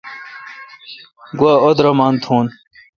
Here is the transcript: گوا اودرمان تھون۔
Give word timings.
گوا 1.39 1.53
اودرمان 1.63 2.13
تھون۔ 2.23 2.45